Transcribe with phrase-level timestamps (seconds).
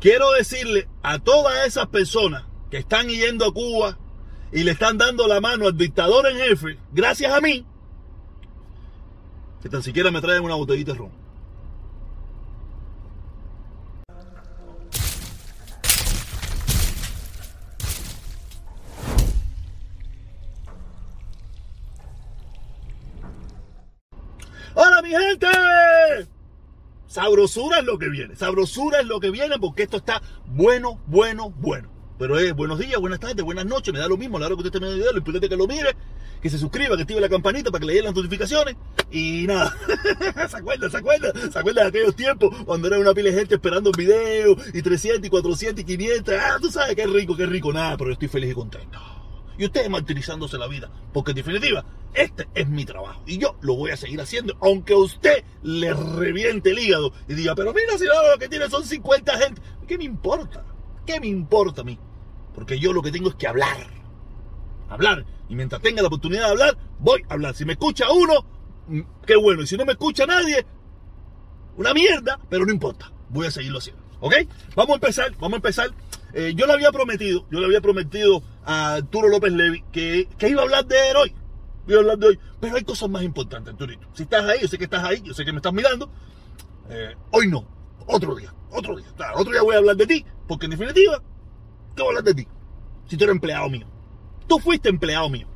[0.00, 3.98] quiero decirle a todas esas personas que están yendo a Cuba
[4.50, 7.64] y le están dando la mano al dictador en jefe, gracias a mí,
[9.62, 11.20] que tan siquiera me traen una botellita de ron.
[24.74, 26.39] ¡Hola, mi gente!
[27.10, 28.36] Sabrosura es lo que viene.
[28.36, 31.90] Sabrosura es lo que viene porque esto está bueno, bueno, bueno.
[32.20, 33.92] Pero es buenos días, buenas tardes, buenas noches.
[33.92, 35.12] Me da lo mismo a la hora que usted esté viendo el video.
[35.14, 35.96] Lo importante es que lo mire,
[36.40, 38.76] que se suscriba, que active la campanita para que le lleguen las notificaciones.
[39.10, 39.76] Y nada.
[40.48, 40.88] ¿Se acuerda?
[40.88, 41.32] ¿Se acuerda?
[41.50, 44.80] ¿Se acuerda de aquellos tiempos cuando era una pila de gente esperando un video y
[44.80, 46.34] 300 y 400 y 500?
[46.38, 47.72] Ah, tú sabes qué rico, qué rico.
[47.72, 49.00] Nada, pero yo estoy feliz y contento
[49.60, 50.90] y ustedes martirizándose la vida.
[51.12, 53.22] Porque en definitiva, este es mi trabajo.
[53.26, 57.54] Y yo lo voy a seguir haciendo, aunque usted le reviente el hígado y diga,
[57.54, 59.62] pero mira, si lo que tiene son 50 gente.
[59.86, 60.64] ¿Qué me importa?
[61.06, 61.98] ¿Qué me importa a mí?
[62.54, 63.86] Porque yo lo que tengo es que hablar.
[64.88, 65.24] Hablar.
[65.48, 67.54] Y mientras tenga la oportunidad de hablar, voy a hablar.
[67.54, 68.44] Si me escucha uno,
[68.88, 69.62] mm, qué bueno.
[69.62, 70.66] Y si no me escucha nadie,
[71.76, 73.10] una mierda, pero no importa.
[73.28, 74.02] Voy a seguirlo haciendo.
[74.20, 74.34] ¿Ok?
[74.74, 75.90] Vamos a empezar, vamos a empezar.
[76.32, 80.48] Eh, yo le había prometido, yo le había prometido a Arturo López Levi que, que
[80.48, 81.34] iba a hablar de él hoy.
[81.88, 82.38] Hablar de hoy.
[82.60, 84.06] Pero hay cosas más importantes, Arturito.
[84.14, 86.10] Si estás ahí, yo sé que estás ahí, yo sé que me estás mirando.
[86.88, 87.64] Eh, hoy no.
[88.06, 88.54] Otro día.
[88.70, 89.06] Otro día.
[89.16, 90.24] Claro, otro día voy a hablar de ti.
[90.46, 91.22] Porque en definitiva,
[91.96, 92.48] ¿qué voy a hablar de ti?
[93.08, 93.86] Si tú eres empleado mío.
[94.46, 95.48] Tú fuiste empleado mío.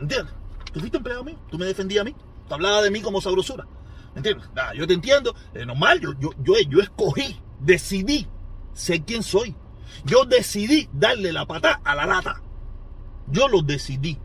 [0.00, 0.34] ¿Entiendes?
[0.72, 1.38] Tú fuiste empleado mío.
[1.50, 2.14] Tú me defendías a mí.
[2.48, 3.66] Tú hablabas de mí como sabrosura.
[4.14, 4.48] ¿Entiendes?
[4.54, 5.34] Nada, yo te entiendo.
[5.54, 6.00] Es normal.
[6.00, 8.26] Yo, yo, yo, yo escogí, decidí
[8.72, 9.54] ser quien soy.
[10.04, 12.42] Yo decidí darle la pata a la lata.
[13.30, 14.18] Yo lo decidí.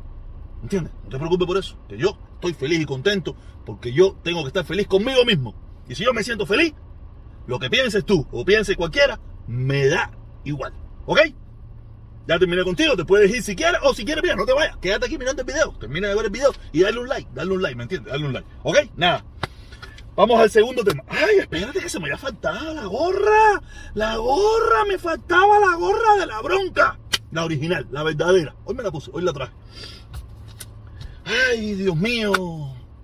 [0.61, 0.93] ¿Entiendes?
[1.03, 1.77] No te preocupes por eso.
[1.87, 5.53] Que yo estoy feliz y contento porque yo tengo que estar feliz conmigo mismo.
[5.87, 6.73] Y si yo me siento feliz,
[7.47, 10.11] lo que pienses tú o piense cualquiera, me da
[10.43, 10.73] igual.
[11.05, 11.19] ¿Ok?
[12.25, 14.77] Ya terminé contigo, te puedes ir si quieres o si quieres, mira, no te vayas.
[14.77, 15.73] Quédate aquí mirando el video.
[15.77, 18.11] Termina de ver el video y dale un like, dale un like, ¿me entiendes?
[18.11, 18.47] Dale un like.
[18.63, 18.77] ¿Ok?
[18.95, 19.25] Nada.
[20.15, 21.03] Vamos al segundo tema.
[21.07, 23.61] Ay, espérate que se me había faltado la gorra.
[23.95, 26.99] La gorra, me faltaba la gorra de la bronca.
[27.33, 28.55] La original, la verdadera.
[28.63, 29.53] Hoy me la puse, hoy la traje.
[31.25, 32.31] Ay, Dios mío.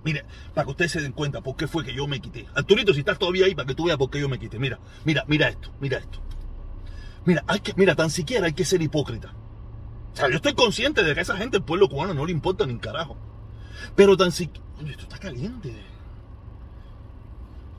[0.04, 0.24] Mire,
[0.54, 2.48] para que ustedes se den cuenta por qué fue que yo me quité.
[2.54, 4.60] Arturito, si estás todavía ahí, para que tú veas por qué yo me quité.
[4.60, 6.20] Mira, mira, mira esto, mira esto.
[7.26, 9.34] Mira, hay que, mira, tan siquiera hay que ser hipócrita.
[10.14, 12.32] O sea, yo estoy consciente de que a esa gente, el pueblo cubano, no le
[12.32, 13.18] importa ni un carajo.
[13.96, 14.64] Pero tan siquiera.
[14.80, 15.74] Esto está caliente.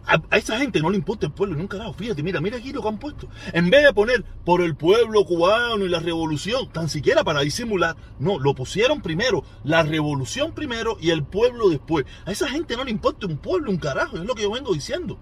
[0.06, 1.92] A, esa gente no le importa el pueblo un carajo.
[1.92, 3.28] Fíjate, mira, mira aquí lo que han puesto.
[3.52, 7.96] En vez de poner por el pueblo cubano y la revolución, tan siquiera para disimular,
[8.18, 12.06] no, lo pusieron primero, la revolución primero y el pueblo después.
[12.24, 14.72] A esa gente no le importa un pueblo, un carajo, es lo que yo vengo
[14.72, 15.18] diciendo.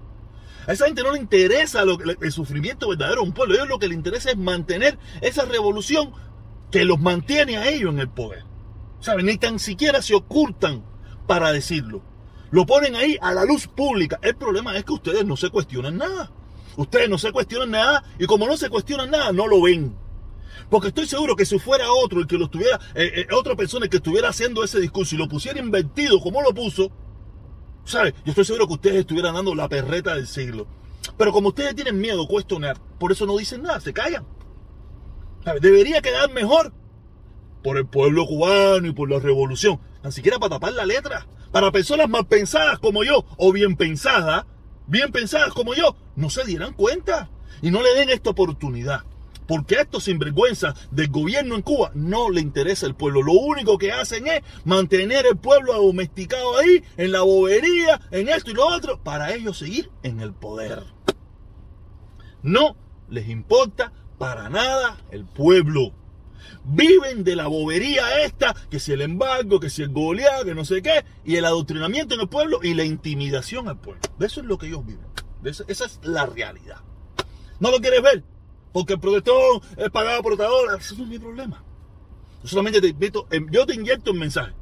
[0.66, 3.54] A esa gente no le interesa lo, el sufrimiento verdadero de un pueblo.
[3.54, 6.12] A ellos lo que les interesa es mantener esa revolución
[6.70, 8.44] que los mantiene a ellos en el poder.
[9.22, 10.84] Ni tan siquiera se ocultan
[11.26, 12.02] para decirlo.
[12.50, 14.18] Lo ponen ahí a la luz pública.
[14.22, 16.30] El problema es que ustedes no se cuestionan nada.
[16.76, 19.96] Ustedes no se cuestionan nada y como no se cuestionan nada, no lo ven.
[20.70, 23.96] Porque estoy seguro que si fuera otro, que lo estuviera, eh, eh, otra persona que
[23.96, 26.90] estuviera haciendo ese discurso y lo pusiera invertido como lo puso,
[27.84, 28.14] ¿sabes?
[28.24, 30.66] Yo estoy seguro que ustedes estuvieran dando la perreta del siglo.
[31.16, 34.26] Pero como ustedes tienen miedo a cuestionar, por eso no dicen nada, se callan.
[35.60, 36.72] Debería quedar mejor
[37.62, 39.80] por el pueblo cubano y por la revolución.
[40.04, 41.26] Ni siquiera para tapar la letra.
[41.52, 44.44] Para personas mal pensadas como yo, o bien pensadas,
[44.86, 47.30] bien pensadas como yo, no se dieran cuenta.
[47.62, 49.04] Y no le den esta oportunidad.
[49.46, 53.22] Porque a estos sinvergüenzas del gobierno en Cuba no le interesa el pueblo.
[53.22, 58.50] Lo único que hacen es mantener el pueblo domesticado ahí, en la bobería, en esto
[58.50, 60.84] y lo otro, para ellos seguir en el poder.
[62.42, 62.76] No
[63.08, 65.94] les importa para nada el pueblo.
[66.64, 70.64] Viven de la bobería esta, que si el embargo, que si el goleado, que no
[70.64, 74.00] sé qué, y el adoctrinamiento en el pueblo y la intimidación al pueblo.
[74.18, 75.06] De eso es lo que ellos viven.
[75.44, 76.78] Esa es la realidad.
[77.60, 78.22] ¿No lo quieres ver?
[78.72, 80.46] Porque el protestón es pagado por otra
[80.78, 81.64] Eso no es mi problema.
[82.42, 84.52] Yo solamente te invito, yo te inyecto un mensaje.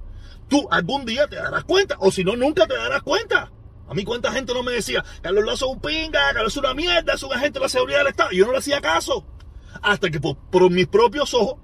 [0.48, 3.50] Tú algún día te darás cuenta, o si no, nunca te darás cuenta.
[3.88, 6.74] A mí cuánta gente no me decía, Carlos Lazo es un pinga, Carlos es una
[6.74, 8.30] mierda, es un agente de la seguridad del Estado.
[8.32, 9.24] Yo no le hacía caso.
[9.82, 11.58] Hasta que por mis propios ojos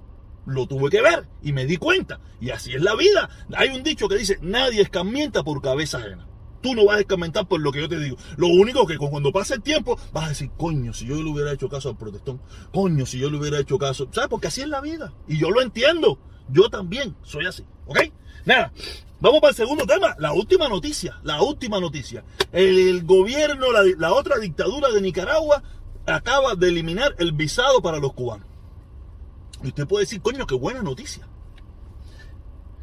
[0.45, 2.19] lo tuve que ver y me di cuenta.
[2.39, 3.29] Y así es la vida.
[3.55, 6.27] Hay un dicho que dice, nadie escarmienta por cabeza ajena.
[6.61, 8.17] Tú no vas a escarmentar por lo que yo te digo.
[8.37, 11.51] Lo único que cuando pase el tiempo vas a decir, coño, si yo le hubiera
[11.51, 12.41] hecho caso al protestón,
[12.71, 14.07] coño, si yo le hubiera hecho caso.
[14.11, 14.29] ¿Sabes?
[14.29, 15.13] Porque así es la vida.
[15.27, 16.19] Y yo lo entiendo.
[16.49, 17.99] Yo también soy así, ¿ok?
[18.45, 18.73] Nada,
[19.21, 22.25] vamos para el segundo tema, la última noticia, la última noticia.
[22.51, 25.63] El, gobierno, la otra dictadura de Nicaragua
[26.05, 28.52] acaba de eliminar el visado para los cubanos.
[29.63, 31.25] Y usted puede decir, coño, qué buena noticia.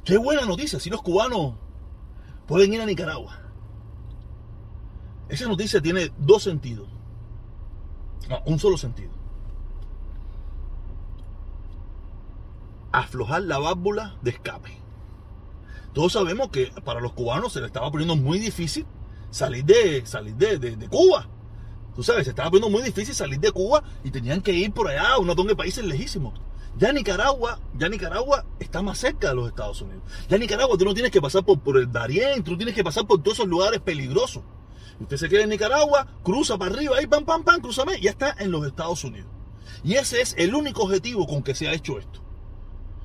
[0.03, 1.55] Qué buena noticia si los cubanos
[2.47, 3.39] pueden ir a Nicaragua.
[5.29, 6.89] Esa noticia tiene dos sentidos.
[8.29, 9.11] No, un solo sentido.
[12.93, 14.77] Aflojar la válvula de escape.
[15.93, 18.87] Todos sabemos que para los cubanos se les estaba poniendo muy difícil
[19.31, 21.29] salir de, salir de, de Cuba.
[21.95, 24.89] Tú sabes, se estaba poniendo muy difícil salir de Cuba y tenían que ir por
[24.89, 26.41] allá a un montón de países lejísimos.
[26.79, 30.03] Ya Nicaragua, ya Nicaragua está más cerca de los Estados Unidos.
[30.29, 33.07] Ya Nicaragua tú no tienes que pasar por, el Darién, tú no tienes que pasar
[33.07, 34.43] por todos esos lugares peligrosos.
[35.01, 38.37] Usted se queda en Nicaragua, cruza para arriba, ahí pam, pam, pam, cruzame, ya está
[38.39, 39.29] en los Estados Unidos.
[39.83, 42.23] Y ese es el único objetivo con que se ha hecho esto.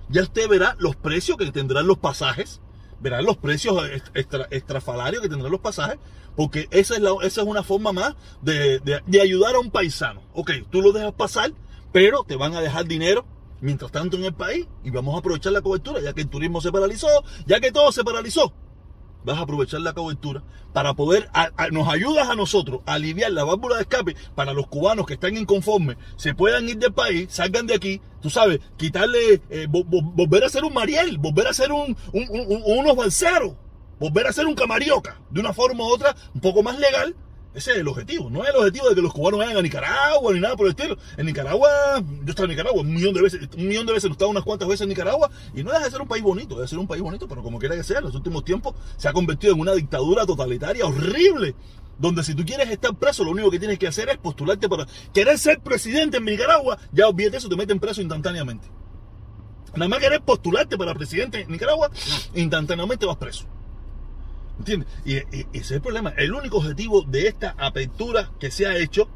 [0.09, 2.61] Ya usted verá los precios que tendrán los pasajes,
[2.99, 3.81] verá los precios
[4.51, 5.97] extrafalarios que tendrán los pasajes,
[6.35, 10.21] porque esa es, la, esa es una forma más de, de ayudar a un paisano.
[10.33, 11.53] Ok, tú lo dejas pasar,
[11.93, 13.25] pero te van a dejar dinero
[13.61, 16.61] mientras tanto en el país y vamos a aprovechar la cobertura, ya que el turismo
[16.61, 17.07] se paralizó,
[17.45, 18.53] ya que todo se paralizó.
[19.23, 21.29] Vas a aprovechar la cobertura para poder,
[21.71, 25.35] nos ayudas a nosotros a aliviar la válvula de escape para los cubanos que están
[25.35, 30.49] inconformes, se puedan ir del país, salgan de aquí, tú sabes, quitarle, eh, volver a
[30.49, 33.53] ser un Mariel, volver a ser un, unos balseros,
[33.99, 37.15] volver a ser un camarioca, de una forma u otra, un poco más legal,
[37.55, 38.29] ese es el objetivo.
[38.29, 40.71] No es el objetivo de que los cubanos vayan a Nicaragua ni nada por el
[40.71, 40.97] estilo.
[41.17, 41.69] En Nicaragua,
[42.23, 44.43] yo estaba en Nicaragua un millón de veces, un millón de veces, he estado unas
[44.43, 46.87] cuantas veces en Nicaragua y no deja de ser un país bonito, debe ser un
[46.87, 49.61] país bonito, pero como quiera que sea, en los últimos tiempos se ha convertido en
[49.61, 51.55] una dictadura totalitaria horrible.
[51.97, 54.85] Donde si tú quieres estar preso, lo único que tienes que hacer es postularte para
[55.13, 58.67] querer ser presidente en Nicaragua, ya olvídate eso, te meten preso instantáneamente.
[59.75, 61.89] Nada más querer postularte para presidente en Nicaragua,
[62.33, 63.45] instantáneamente vas preso.
[64.57, 64.89] ¿Entiendes?
[65.05, 66.11] Y, ese es el problema.
[66.11, 69.07] El único objetivo de esta apertura que se ha hecho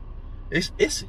[0.50, 1.08] es ese.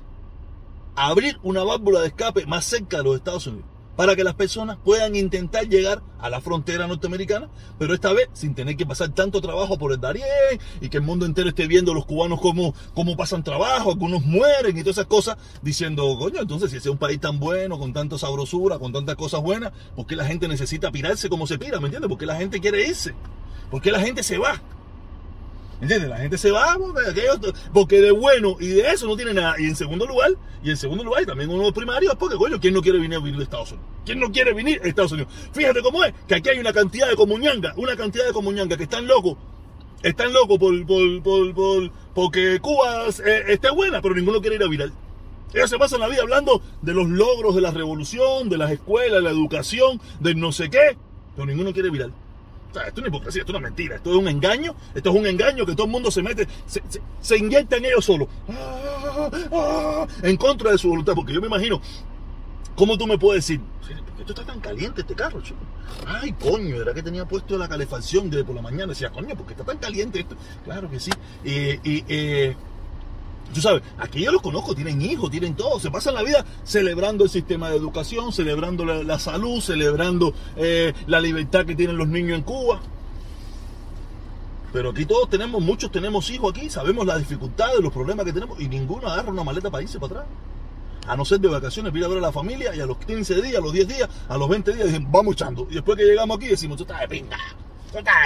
[0.94, 3.69] Abrir una válvula de escape más cerca de los Estados Unidos.
[4.00, 8.55] Para que las personas puedan intentar llegar a la frontera norteamericana, pero esta vez sin
[8.55, 10.25] tener que pasar tanto trabajo por el Darién
[10.81, 14.25] y que el mundo entero esté viendo a los cubanos cómo, cómo pasan trabajo, algunos
[14.25, 17.79] mueren y todas esas cosas, diciendo, coño, entonces si ese es un país tan bueno,
[17.79, 21.58] con tanta sabrosura, con tantas cosas buenas, ¿por qué la gente necesita pirarse como se
[21.58, 21.79] pira?
[21.79, 22.08] ¿Me entiendes?
[22.08, 23.14] ¿Por qué la gente quiere irse?
[23.70, 24.62] ¿Por qué la gente se va?
[25.81, 26.11] ¿Entiendes?
[26.11, 26.77] La gente se va
[27.73, 29.55] porque, de bueno y de eso no tiene nada.
[29.59, 30.32] Y en segundo lugar,
[30.62, 33.17] y en segundo lugar, también uno de los primarios, porque coño, ¿quién no quiere venir
[33.17, 33.88] a vivir a Estados Unidos?
[34.05, 35.32] ¿Quién no quiere venir a Estados Unidos?
[35.53, 38.82] Fíjate cómo es, que aquí hay una cantidad de comuñanga, una cantidad de comuñanga que
[38.82, 39.38] están locos,
[40.03, 44.62] están locos por, por, por, por porque Cuba eh, esté buena, pero ninguno quiere ir
[44.62, 44.91] a virar.
[45.55, 49.17] Ellos se pasan la vida hablando de los logros de la revolución, de las escuelas,
[49.17, 50.97] de la educación, de no sé qué,
[51.35, 51.91] pero ninguno quiere
[52.78, 55.26] esto es una hipocresía, esto es una mentira, esto es un engaño, esto es un
[55.26, 56.82] engaño que todo el mundo se mete, se,
[57.20, 61.49] se, inyecta en ellos solo, ah, ah, en contra de su voluntad, porque yo me
[61.49, 61.81] imagino,
[62.76, 63.61] ¿cómo tú me puedes decir?
[63.61, 65.58] ¿Por qué esto está tan caliente este carro, chico?
[66.06, 69.46] Ay, coño, era que tenía puesto la calefacción de por la mañana, decía, coño, ¿por
[69.46, 70.37] qué está tan caliente esto?
[70.64, 71.11] Claro que sí,
[71.44, 72.56] y, eh,
[73.52, 77.25] Tú sabes, aquí yo los conozco, tienen hijos, tienen todo, se pasan la vida celebrando
[77.25, 82.38] el sistema de educación, celebrando la, salud, celebrando eh, la libertad que tienen los niños
[82.38, 82.81] en Cuba.
[84.73, 88.61] Pero aquí todos tenemos, muchos tenemos hijos aquí, sabemos las dificultades, los problemas que tenemos
[88.61, 90.27] y ninguno agarra una maleta para irse para atrás.
[91.08, 93.43] A no ser de vacaciones, ir a ver a la familia y a los 15
[93.43, 95.67] días, a los 10 días, a los 20 días, dicen, vamos echando.
[95.70, 97.24] Y después que llegamos aquí decimos, tú estás de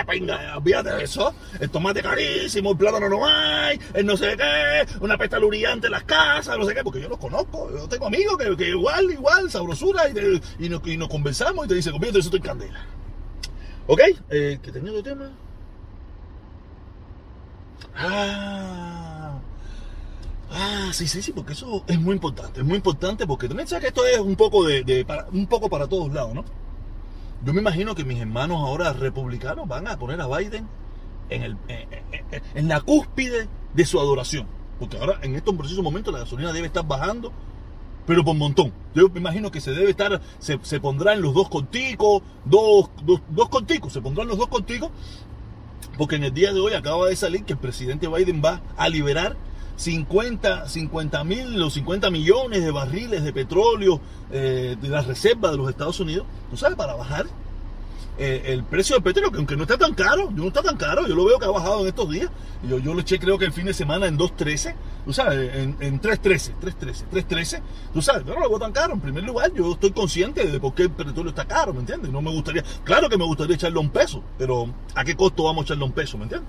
[0.06, 1.34] venga, olvídate de eso.
[1.60, 5.92] El tomate carísimo, el plátano no hay, el no sé qué, una pesta luriante en
[5.92, 7.70] las casas, no sé qué, porque yo los conozco.
[7.70, 10.02] Yo tengo amigos que, igual, igual, sabrosura,
[10.58, 12.86] y, nos, conversamos y te dicen, convierte eso en candela.
[13.86, 14.00] ¿Ok?
[14.30, 15.30] Eh, ¿Qué tenía otro tema?
[17.96, 19.40] Ah.
[20.56, 23.82] Ah, sí, sí, sí, porque eso es muy importante, es muy importante porque también sabes
[23.82, 26.44] que esto es un poco de, un poco para todos lados, ¿no?
[27.44, 30.66] Yo me imagino que mis hermanos ahora republicanos van a poner a Biden
[31.28, 31.56] en, el,
[32.54, 34.46] en, la cúspide de su adoración.
[34.78, 37.32] Porque ahora, en estos precisos momentos, la gasolina debe estar bajando,
[38.06, 38.72] pero por montón.
[38.94, 43.20] Yo me imagino que se debe estar, se, se pondrán los dos conticos, dos, dos,
[43.28, 44.90] dos conticos, se pondrán los dos conticos,
[45.98, 48.88] porque en el día de hoy acaba de salir que el presidente Biden va a
[48.88, 49.36] liberar
[49.76, 54.00] 50, 50 mil o 50 millones de barriles de petróleo
[54.30, 56.76] eh, de las reservas de los Estados Unidos, ¿tú sabes?
[56.76, 57.26] Para bajar,
[58.16, 60.76] eh, el precio del petróleo, que aunque no está tan caro, yo no está tan
[60.76, 62.30] caro, yo lo veo que ha bajado en estos días.
[62.68, 65.76] Yo, yo lo eché creo que el fin de semana en 2.13, tú sabes, en,
[65.80, 67.62] en 3.13, 3.13, 3.13,
[67.92, 68.94] tú sabes, yo no lo veo tan caro.
[68.94, 72.12] En primer lugar, yo estoy consciente de por qué el petróleo está caro, ¿me entiendes?
[72.12, 75.62] No me gustaría, claro que me gustaría echarle un peso, pero ¿a qué costo vamos
[75.62, 76.48] a echarle un peso, ¿me entiendes?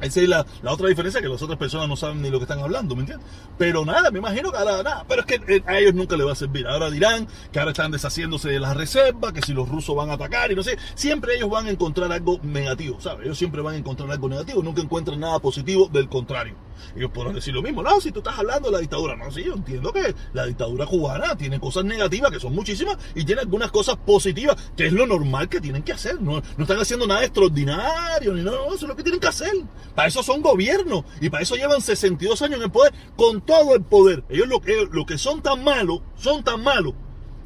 [0.00, 2.44] Esa es la, la, otra diferencia, que las otras personas no saben ni lo que
[2.44, 3.26] están hablando, ¿me entiendes?
[3.58, 6.26] Pero nada, me imagino que ahora nada, pero es que eh, a ellos nunca les
[6.26, 6.66] va a servir.
[6.66, 10.14] Ahora dirán que ahora están deshaciéndose de las reservas, que si los rusos van a
[10.14, 13.26] atacar y no sé, siempre ellos van a encontrar algo negativo, ¿sabes?
[13.26, 16.54] Ellos siempre van a encontrar algo negativo, nunca encuentran nada positivo, del contrario.
[16.96, 19.44] Ellos podrán decir lo mismo, no, si tú estás hablando de la dictadura, no, sí,
[19.44, 23.70] yo entiendo que la dictadura cubana tiene cosas negativas, que son muchísimas, y tiene algunas
[23.70, 27.24] cosas positivas, que es lo normal que tienen que hacer, no, no están haciendo nada
[27.24, 29.52] extraordinario, ni nada, no, eso es lo que tienen que hacer.
[29.94, 33.74] Para eso son gobiernos, y para eso llevan 62 años en el poder, con todo
[33.74, 34.24] el poder.
[34.28, 36.94] Ellos lo que, lo que son tan malos, son tan malos,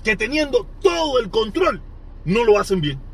[0.02, 1.82] que teniendo todo el control,
[2.24, 3.13] no lo hacen bien.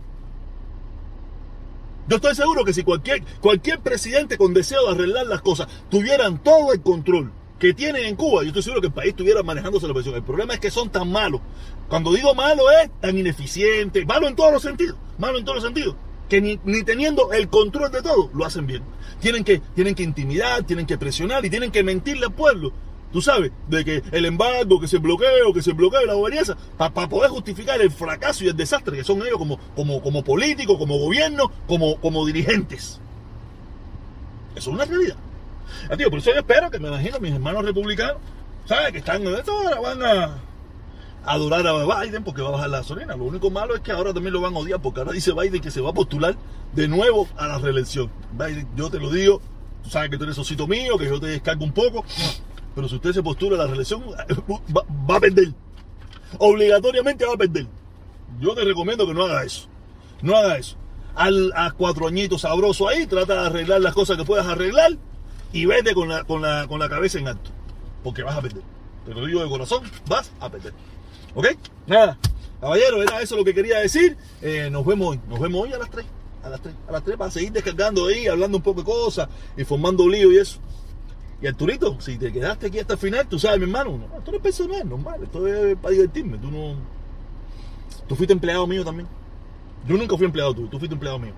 [2.11, 6.43] Yo estoy seguro que si cualquier, cualquier presidente con deseo de arreglar las cosas tuvieran
[6.43, 9.87] todo el control que tienen en Cuba, yo estoy seguro que el país estuviera manejándose
[9.87, 10.17] la presión.
[10.17, 11.40] El problema es que son tan malos.
[11.88, 15.64] Cuando digo malo es tan ineficiente, malo en todos los sentidos, malo en todos los
[15.64, 15.95] sentidos,
[16.29, 18.83] que ni, ni, teniendo el control de todo lo hacen bien.
[19.21, 22.73] Tienen que, tienen que intimidar, tienen que presionar y tienen que mentirle al pueblo
[23.12, 26.93] tú sabes, de que el embargo, que se bloquee, que se bloquee la gobernanza, para
[26.93, 30.76] pa poder justificar el fracaso y el desastre que son ellos como, como, como políticos,
[30.79, 33.00] como gobierno, como, como dirigentes.
[34.55, 35.17] Eso es una realidad.
[35.97, 38.17] Tío, por eso yo espero que me imagino mis hermanos republicanos,
[38.67, 38.93] ¿sabes?
[38.93, 40.38] Que están en esto ahora van a
[41.25, 43.17] adorar a Biden porque va a bajar la gasolina.
[43.17, 45.61] Lo único malo es que ahora también lo van a odiar porque ahora dice Biden
[45.61, 46.37] que se va a postular
[46.73, 48.11] de nuevo a la reelección.
[48.33, 49.40] Biden, yo te lo digo,
[49.83, 52.05] tú sabes que tú eres osito mío, que yo te descargo un poco.
[52.74, 55.52] Pero si usted se postula a la reelección, va, a perder.
[56.38, 57.66] Obligatoriamente va a perder.
[58.40, 59.68] Yo te recomiendo que no haga eso.
[60.22, 60.76] No haga eso.
[61.14, 64.96] Al, a cuatro añitos sabroso ahí, trata de arreglar las cosas que puedas arreglar
[65.52, 67.50] y vete con la, con la, con la cabeza en alto.
[68.02, 68.62] Porque vas a perder.
[69.04, 70.72] Te lo digo de corazón, vas a perder.
[71.34, 71.48] ¿Ok?
[71.86, 72.18] Nada.
[72.60, 74.16] Caballero, era eso lo que quería decir.
[74.42, 75.20] Eh, nos vemos hoy.
[75.28, 76.06] Nos vemos hoy a las 3.
[76.44, 76.74] A las 3.
[76.88, 80.38] A las 3 para seguir descargando ahí, hablando un poco de cosas, informando lío y
[80.38, 80.60] eso.
[81.42, 84.30] Y Arturito, si te quedaste aquí hasta el final, tú sabes, mi hermano, no, esto
[84.30, 86.37] no es personal, normal, esto es para divertirme.
[86.37, 86.75] Tú no.
[88.06, 89.09] Tú fuiste empleado mío también.
[89.88, 91.32] Yo nunca fui empleado tuyo, tú fuiste empleado mío.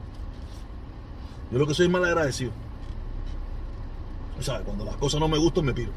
[1.52, 2.50] Yo lo que soy es mal agradecido.
[4.36, 5.92] Tú sabes, cuando las cosas no me gustan, me piro.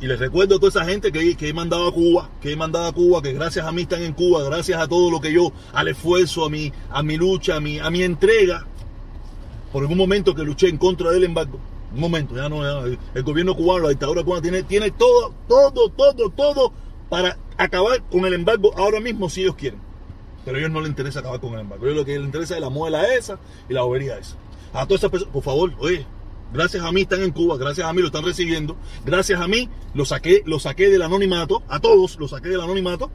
[0.00, 2.56] Y les recuerdo a toda esa gente que, que he mandado a Cuba, que he
[2.56, 5.32] mandado a Cuba, que gracias a mí están en Cuba, gracias a todo lo que
[5.32, 8.64] yo, al esfuerzo, a mi, a mi lucha, a mi, a mi entrega,
[9.72, 11.58] por algún momento que luché en contra del embargo
[11.92, 15.88] un momento, ya no, ya, el gobierno cubano, la dictadura cubana tiene, tiene todo, todo,
[15.90, 16.72] todo, todo
[17.08, 19.80] para acabar con el embargo ahora mismo si ellos quieren.
[20.44, 21.84] Pero a ellos no les interesa acabar con el embargo.
[21.84, 24.36] A ellos lo que les interesa es la muela esa y la bobería esa.
[24.72, 26.06] A todas esas personas, por favor, oye,
[26.52, 29.68] gracias a mí están en Cuba, gracias a mí lo están recibiendo, gracias a mí
[29.94, 33.10] lo saqué, lo saqué del anonimato, a todos lo saqué del anonimato.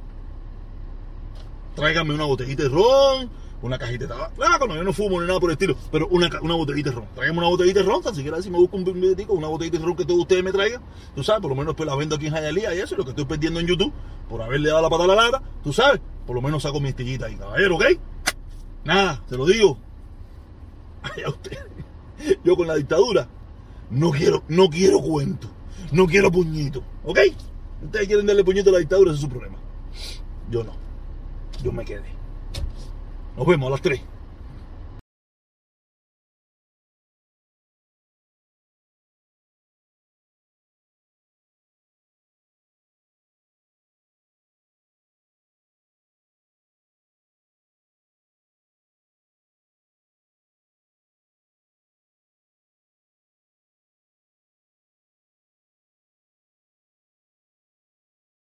[1.75, 3.29] Tráiganme una botellita de ron,
[3.65, 4.35] una cajita de tabaco.
[4.35, 6.95] Claro, no, yo no fumo ni nada por el estilo, pero una, una botellita de
[6.95, 7.05] ron.
[7.15, 9.85] Tráigame una botellita de ron, tan siquiera si me busco un billetico, una botellita de
[9.85, 10.81] ron que todos ustedes me traigan.
[11.15, 13.11] Tú sabes, por lo menos pues la vendo aquí en Jayalía y eso, lo que
[13.11, 13.91] estoy perdiendo en YouTube,
[14.29, 16.89] por haberle dado la pata a la lata, tú sabes, por lo menos saco mi
[16.89, 17.85] estillita ahí, caballero, ¿ok?
[18.83, 19.77] Nada, te lo digo.
[21.03, 21.57] Allá usted.
[22.43, 23.27] Yo con la dictadura
[23.89, 25.47] no quiero, no quiero cuento,
[25.91, 27.19] no quiero puñito, ¿ok?
[27.83, 29.57] Ustedes quieren darle puñito a la dictadura, ese es su problema.
[30.49, 30.73] Yo no.
[31.63, 32.15] Yo me quedé.
[33.35, 34.14] Nos vemos a las 3.